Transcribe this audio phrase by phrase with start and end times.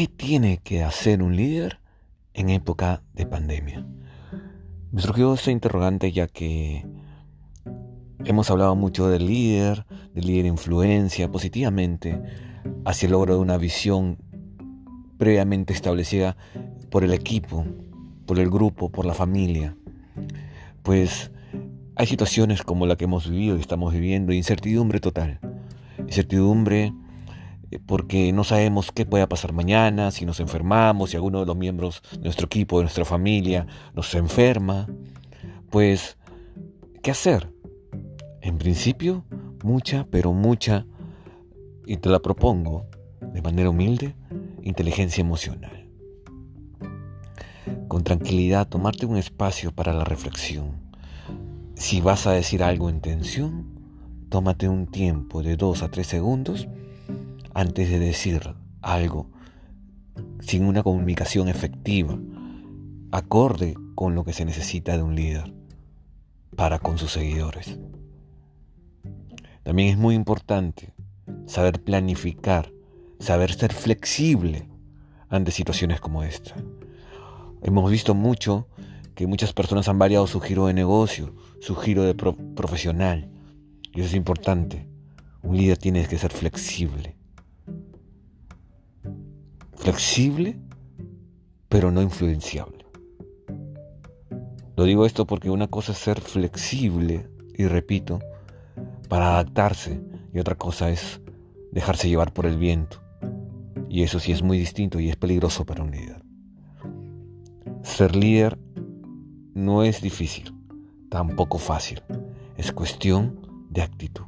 [0.00, 1.78] ¿Qué tiene que hacer un líder
[2.32, 3.86] en época de pandemia?
[4.92, 6.86] Me surgió esta interrogante ya que
[8.24, 12.18] hemos hablado mucho del líder, del líder influencia positivamente
[12.86, 14.16] hacia el logro de una visión
[15.18, 16.34] previamente establecida
[16.90, 17.66] por el equipo,
[18.24, 19.76] por el grupo, por la familia.
[20.82, 21.30] Pues
[21.96, 25.40] hay situaciones como la que hemos vivido y estamos viviendo, incertidumbre total.
[25.98, 26.92] Incertidumbre eh,
[27.78, 32.02] porque no sabemos qué pueda pasar mañana, si nos enfermamos, si alguno de los miembros
[32.12, 34.88] de nuestro equipo, de nuestra familia, nos enferma.
[35.70, 36.18] Pues,
[37.02, 37.52] ¿qué hacer?
[38.40, 39.24] En principio,
[39.62, 40.86] mucha, pero mucha,
[41.86, 42.86] y te la propongo
[43.20, 44.16] de manera humilde,
[44.62, 45.88] inteligencia emocional.
[47.86, 50.90] Con tranquilidad, tomarte un espacio para la reflexión.
[51.74, 53.80] Si vas a decir algo en tensión,
[54.28, 56.68] tómate un tiempo de dos a tres segundos
[57.54, 59.30] antes de decir algo
[60.40, 62.18] sin una comunicación efectiva,
[63.12, 65.52] acorde con lo que se necesita de un líder
[66.56, 67.78] para con sus seguidores.
[69.62, 70.94] También es muy importante
[71.46, 72.72] saber planificar,
[73.18, 74.68] saber ser flexible
[75.28, 76.54] ante situaciones como esta.
[77.62, 78.68] Hemos visto mucho
[79.14, 83.30] que muchas personas han variado su giro de negocio, su giro de profesional.
[83.92, 84.88] Y eso es importante.
[85.42, 87.19] Un líder tiene que ser flexible
[89.90, 90.56] flexible,
[91.68, 92.86] pero no influenciable.
[94.76, 98.20] Lo digo esto porque una cosa es ser flexible, y repito,
[99.08, 100.00] para adaptarse,
[100.32, 101.20] y otra cosa es
[101.72, 103.02] dejarse llevar por el viento.
[103.88, 106.22] Y eso sí es muy distinto y es peligroso para un líder.
[107.82, 108.60] Ser líder
[109.54, 110.54] no es difícil,
[111.08, 112.00] tampoco fácil.
[112.56, 114.26] Es cuestión de actitud.